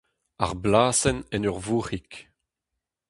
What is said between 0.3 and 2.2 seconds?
Ar blasenn en ur vourc'hig.